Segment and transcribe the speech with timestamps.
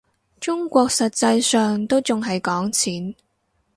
[0.39, 3.13] 中國實際上都仲係講錢